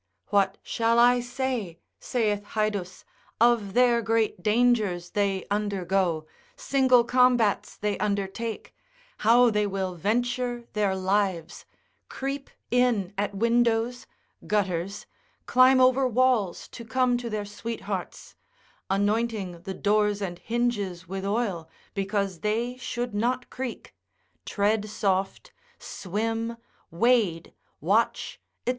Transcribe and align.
What 0.29 0.57
shall 0.63 0.97
I 0.97 1.19
say, 1.19 1.77
saith 1.99 2.43
Haedus, 2.55 3.05
of 3.39 3.73
their 3.75 4.01
great 4.01 4.41
dangers 4.41 5.11
they 5.11 5.45
undergo, 5.51 6.25
single 6.55 7.03
combats 7.03 7.75
they 7.77 7.99
undertake, 7.99 8.73
how 9.19 9.51
they 9.51 9.67
will 9.67 9.93
venture 9.93 10.65
their 10.73 10.95
lives, 10.95 11.65
creep 12.09 12.49
in 12.71 13.13
at 13.15 13.35
windows, 13.35 14.07
gutters, 14.47 15.05
climb 15.45 15.79
over 15.79 16.07
walls 16.07 16.67
to 16.69 16.83
come 16.83 17.15
to 17.19 17.29
their 17.29 17.45
sweethearts, 17.45 18.33
(anointing 18.89 19.61
the 19.61 19.75
doors 19.75 20.19
and 20.19 20.39
hinges 20.39 21.07
with 21.07 21.25
oil, 21.25 21.69
because 21.93 22.39
they 22.39 22.75
should 22.77 23.13
not 23.13 23.51
creak, 23.51 23.93
tread 24.47 24.89
soft, 24.89 25.51
swim, 25.77 26.57
wade, 26.89 27.53
watch, 27.79 28.41
&c.) 28.65 28.69